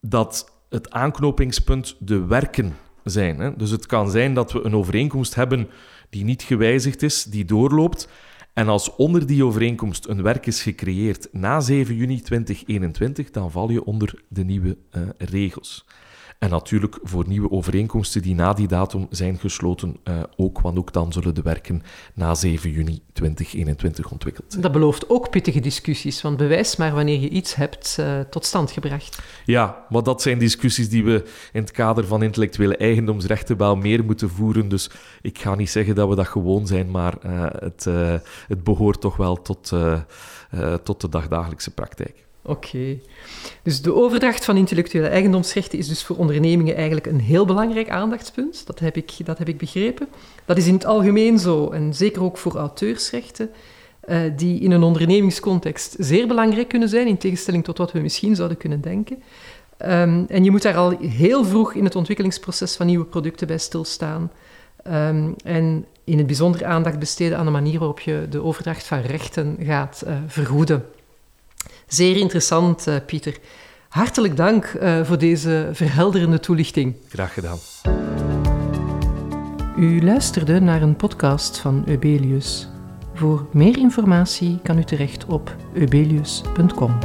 dat 0.00 0.52
het 0.68 0.90
aanknopingspunt 0.90 1.96
de 1.98 2.26
werken 2.26 2.76
zijn. 3.04 3.38
Hè? 3.38 3.56
Dus 3.56 3.70
het 3.70 3.86
kan 3.86 4.10
zijn 4.10 4.34
dat 4.34 4.52
we 4.52 4.64
een 4.64 4.74
overeenkomst 4.74 5.34
hebben 5.34 5.68
die 6.10 6.24
niet 6.24 6.42
gewijzigd 6.42 7.02
is, 7.02 7.24
die 7.24 7.44
doorloopt, 7.44 8.08
en 8.58 8.68
als 8.68 8.94
onder 8.96 9.26
die 9.26 9.44
overeenkomst 9.44 10.06
een 10.06 10.22
werk 10.22 10.46
is 10.46 10.62
gecreëerd 10.62 11.28
na 11.32 11.60
7 11.60 11.94
juni 11.94 12.20
2021, 12.20 13.30
dan 13.30 13.50
val 13.50 13.70
je 13.70 13.84
onder 13.84 14.22
de 14.28 14.44
nieuwe 14.44 14.76
uh, 14.92 15.02
regels. 15.18 15.84
En 16.38 16.50
natuurlijk 16.50 16.98
voor 17.02 17.24
nieuwe 17.28 17.50
overeenkomsten 17.50 18.22
die 18.22 18.34
na 18.34 18.52
die 18.52 18.68
datum 18.68 19.06
zijn 19.10 19.38
gesloten 19.38 19.96
uh, 20.04 20.22
ook, 20.36 20.60
want 20.60 20.78
ook 20.78 20.92
dan 20.92 21.12
zullen 21.12 21.34
de 21.34 21.42
werken 21.42 21.82
na 22.14 22.34
7 22.34 22.70
juni 22.70 23.02
2021 23.12 24.10
ontwikkeld 24.10 24.46
zijn. 24.48 24.62
Dat 24.62 24.72
belooft 24.72 25.10
ook 25.10 25.30
pittige 25.30 25.60
discussies, 25.60 26.22
want 26.22 26.36
bewijs 26.36 26.76
maar 26.76 26.94
wanneer 26.94 27.20
je 27.20 27.28
iets 27.28 27.54
hebt 27.54 27.96
uh, 28.00 28.20
tot 28.20 28.44
stand 28.44 28.70
gebracht. 28.70 29.22
Ja, 29.44 29.86
maar 29.88 30.02
dat 30.02 30.22
zijn 30.22 30.38
discussies 30.38 30.88
die 30.88 31.04
we 31.04 31.24
in 31.52 31.60
het 31.60 31.70
kader 31.70 32.06
van 32.06 32.22
intellectuele 32.22 32.76
eigendomsrechten 32.76 33.56
wel 33.56 33.76
meer 33.76 34.04
moeten 34.04 34.30
voeren. 34.30 34.68
Dus 34.68 34.90
ik 35.22 35.38
ga 35.38 35.54
niet 35.54 35.70
zeggen 35.70 35.94
dat 35.94 36.08
we 36.08 36.14
dat 36.14 36.28
gewoon 36.28 36.66
zijn, 36.66 36.90
maar 36.90 37.14
uh, 37.26 37.46
het, 37.50 37.84
het 38.48 38.64
behoort 38.64 39.00
toch 39.00 39.16
wel 39.16 39.42
tot, 39.42 39.72
tot 40.82 41.00
de 41.00 41.08
dagdagelijkse 41.08 41.74
praktijk. 41.74 42.27
Oké. 42.42 42.98
Dus 43.62 43.82
de 43.82 43.94
overdracht 43.94 44.44
van 44.44 44.56
intellectuele 44.56 45.08
eigendomsrechten 45.08 45.78
is 45.78 45.88
dus 45.88 46.04
voor 46.04 46.16
ondernemingen 46.16 46.74
eigenlijk 46.74 47.06
een 47.06 47.20
heel 47.20 47.44
belangrijk 47.44 47.90
aandachtspunt. 47.90 48.66
Dat 48.66 48.78
heb 48.78 48.96
ik, 48.96 49.12
dat 49.24 49.38
heb 49.38 49.48
ik 49.48 49.58
begrepen. 49.58 50.08
Dat 50.44 50.56
is 50.56 50.66
in 50.66 50.74
het 50.74 50.84
algemeen 50.86 51.38
zo, 51.38 51.70
en 51.70 51.94
zeker 51.94 52.22
ook 52.22 52.38
voor 52.38 52.56
auteursrechten, 52.56 53.50
uh, 54.08 54.18
die 54.36 54.60
in 54.60 54.70
een 54.70 54.82
ondernemingscontext 54.82 55.96
zeer 55.98 56.26
belangrijk 56.26 56.68
kunnen 56.68 56.88
zijn, 56.88 57.06
in 57.06 57.18
tegenstelling 57.18 57.64
tot 57.64 57.78
wat 57.78 57.92
we 57.92 58.00
misschien 58.00 58.36
zouden 58.36 58.56
kunnen 58.56 58.80
denken. 58.80 59.22
Um, 59.82 60.26
en 60.28 60.44
je 60.44 60.50
moet 60.50 60.62
daar 60.62 60.76
al 60.76 60.98
heel 60.98 61.44
vroeg 61.44 61.74
in 61.74 61.84
het 61.84 61.96
ontwikkelingsproces 61.96 62.76
van 62.76 62.86
nieuwe 62.86 63.04
producten 63.04 63.46
bij 63.46 63.58
stilstaan. 63.58 64.30
Um, 64.86 65.34
en 65.44 65.84
in 66.04 66.18
het 66.18 66.26
bijzonder 66.26 66.64
aandacht 66.64 66.98
besteden 66.98 67.38
aan 67.38 67.44
de 67.44 67.50
manier 67.50 67.78
waarop 67.78 68.00
je 68.00 68.26
de 68.30 68.42
overdracht 68.42 68.86
van 68.86 69.00
rechten 69.00 69.56
gaat 69.60 70.02
uh, 70.06 70.12
vergoeden. 70.26 70.84
Zeer 71.88 72.16
interessant, 72.16 72.88
uh, 72.88 72.94
Pieter. 73.06 73.38
Hartelijk 73.88 74.36
dank 74.36 74.72
uh, 74.82 75.04
voor 75.04 75.18
deze 75.18 75.68
verhelderende 75.72 76.40
toelichting. 76.40 76.96
Graag 77.08 77.34
gedaan. 77.34 77.58
U 79.78 80.04
luisterde 80.04 80.60
naar 80.60 80.82
een 80.82 80.96
podcast 80.96 81.58
van 81.58 81.84
Eubelius. 81.86 82.68
Voor 83.14 83.46
meer 83.52 83.78
informatie 83.78 84.58
kan 84.62 84.78
u 84.78 84.84
terecht 84.84 85.24
op 85.24 85.56
eubelius.com. 85.74 86.98